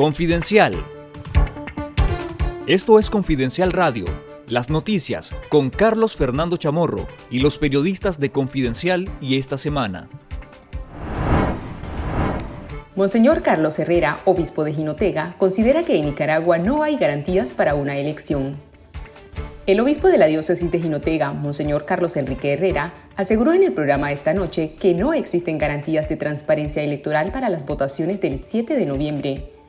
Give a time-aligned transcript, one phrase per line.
[0.00, 0.82] Confidencial.
[2.66, 4.06] Esto es Confidencial Radio,
[4.48, 10.08] las noticias con Carlos Fernando Chamorro y los periodistas de Confidencial y esta semana.
[12.96, 17.98] Monseñor Carlos Herrera, obispo de Jinotega, considera que en Nicaragua no hay garantías para una
[17.98, 18.56] elección.
[19.66, 24.12] El obispo de la diócesis de Jinotega, Monseñor Carlos Enrique Herrera, aseguró en el programa
[24.12, 28.86] esta noche que no existen garantías de transparencia electoral para las votaciones del 7 de
[28.86, 29.59] noviembre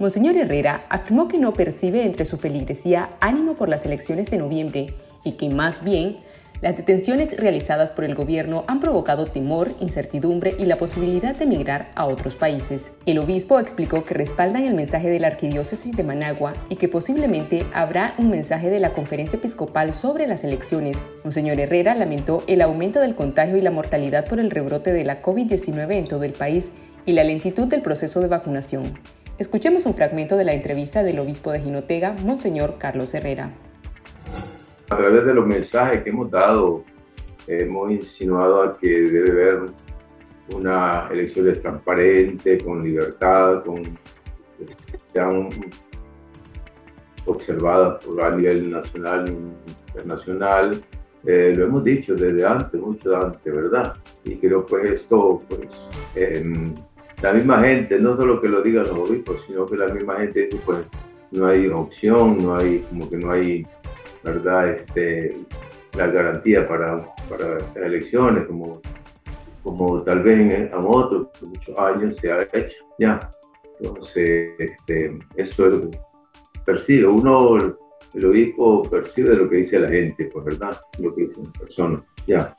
[0.00, 4.94] Monseñor Herrera afirmó que no percibe entre su feligresía ánimo por las elecciones de noviembre
[5.24, 6.16] y que más bien
[6.62, 11.90] las detenciones realizadas por el gobierno han provocado temor, incertidumbre y la posibilidad de emigrar
[11.96, 12.92] a otros países.
[13.04, 17.66] El obispo explicó que respaldan el mensaje de la Arquidiócesis de Managua y que posiblemente
[17.74, 21.04] habrá un mensaje de la Conferencia Episcopal sobre las elecciones.
[21.24, 25.20] Monseñor Herrera lamentó el aumento del contagio y la mortalidad por el rebrote de la
[25.20, 26.72] COVID-19 en todo el país
[27.04, 28.94] y la lentitud del proceso de vacunación.
[29.40, 33.50] Escuchemos un fragmento de la entrevista del obispo de Jinotega, Monseñor Carlos Herrera.
[34.90, 36.84] A través de los mensajes que hemos dado,
[37.46, 39.60] hemos insinuado a que debe haber
[40.54, 43.82] una elección transparente, con libertad, con
[45.06, 45.48] sean
[47.24, 49.30] observadas por a nivel nacional e
[49.88, 50.80] internacional.
[51.24, 53.94] Eh, lo hemos dicho desde antes, mucho antes, ¿verdad?
[54.22, 55.70] Y creo que esto pues,
[56.14, 56.74] em,
[57.22, 60.48] la misma gente, no solo que lo digan los obispos, sino que la misma gente
[60.64, 60.88] pues
[61.32, 63.66] no hay opción, no hay, como que no hay,
[64.24, 64.66] ¿verdad?
[64.66, 65.36] Este,
[65.96, 68.80] la garantía para, para las elecciones, como,
[69.62, 73.20] como tal vez en otros muchos años se ha hecho, ya.
[73.80, 75.88] Entonces, este, eso es
[76.64, 77.06] percibe.
[77.06, 77.56] Uno,
[78.14, 80.78] el obispo percibe lo que dice la gente, pues, ¿verdad?
[80.98, 82.54] Lo que dicen las personas, ya.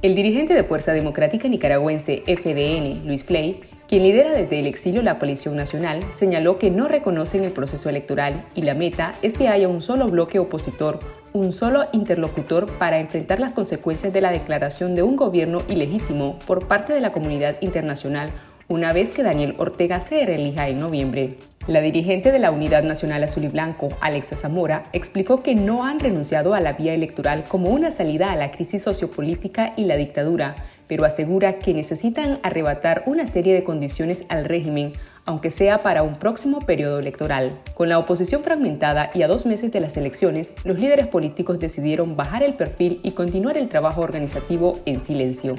[0.00, 5.16] El dirigente de Fuerza Democrática Nicaragüense FDN, Luis Play, quien lidera desde el exilio la
[5.16, 9.66] coalición nacional, señaló que no reconocen el proceso electoral y la meta es que haya
[9.66, 11.00] un solo bloque opositor,
[11.32, 16.68] un solo interlocutor para enfrentar las consecuencias de la declaración de un gobierno ilegítimo por
[16.68, 18.30] parte de la comunidad internacional
[18.68, 21.38] una vez que Daniel Ortega se reelija en noviembre.
[21.68, 25.98] La dirigente de la Unidad Nacional Azul y Blanco, Alexa Zamora, explicó que no han
[25.98, 30.56] renunciado a la vía electoral como una salida a la crisis sociopolítica y la dictadura,
[30.86, 34.94] pero asegura que necesitan arrebatar una serie de condiciones al régimen,
[35.26, 37.52] aunque sea para un próximo periodo electoral.
[37.74, 42.16] Con la oposición fragmentada y a dos meses de las elecciones, los líderes políticos decidieron
[42.16, 45.54] bajar el perfil y continuar el trabajo organizativo en silencio.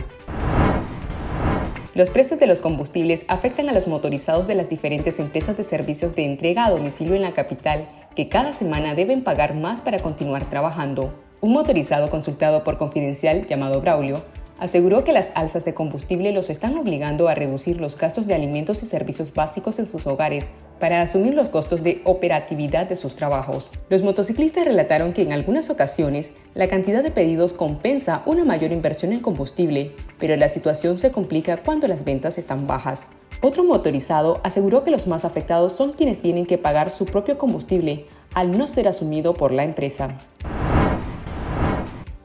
[1.99, 6.15] Los precios de los combustibles afectan a los motorizados de las diferentes empresas de servicios
[6.15, 10.49] de entrega a domicilio en la capital, que cada semana deben pagar más para continuar
[10.49, 11.13] trabajando.
[11.41, 14.23] Un motorizado consultado por Confidencial llamado Braulio
[14.59, 18.83] aseguró que las alzas de combustible los están obligando a reducir los gastos de alimentos
[18.83, 20.47] y servicios básicos en sus hogares
[20.79, 23.69] para asumir los costos de operatividad de sus trabajos.
[23.89, 29.11] Los motociclistas relataron que en algunas ocasiones la cantidad de pedidos compensa una mayor inversión
[29.11, 33.07] en combustible, pero la situación se complica cuando las ventas están bajas.
[33.41, 38.05] Otro motorizado aseguró que los más afectados son quienes tienen que pagar su propio combustible
[38.33, 40.17] al no ser asumido por la empresa.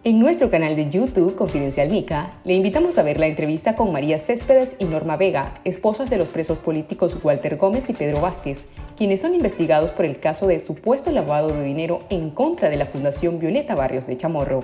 [0.07, 4.19] En nuestro canal de YouTube Confidencial Nica, le invitamos a ver la entrevista con María
[4.19, 8.67] Céspedes y Norma Vega, esposas de los presos políticos Walter Gómez y Pedro Vázquez,
[8.99, 12.85] quienes son investigados por el caso de supuesto lavado de dinero en contra de la
[12.85, 14.63] Fundación Violeta Barrios de Chamorro.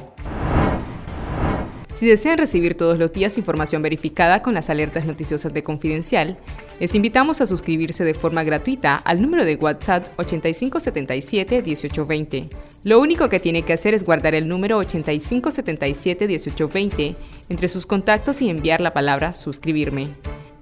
[2.01, 6.39] Si desean recibir todos los días información verificada con las alertas noticiosas de Confidencial,
[6.79, 12.49] les invitamos a suscribirse de forma gratuita al número de WhatsApp 8577-1820.
[12.85, 17.17] Lo único que tiene que hacer es guardar el número 8577-1820
[17.51, 20.09] entre sus contactos y enviar la palabra suscribirme.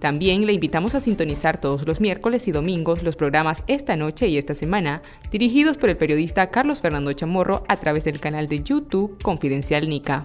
[0.01, 4.39] También le invitamos a sintonizar todos los miércoles y domingos los programas Esta Noche y
[4.39, 9.23] Esta Semana, dirigidos por el periodista Carlos Fernando Chamorro a través del canal de YouTube
[9.23, 10.25] Confidencial Nica.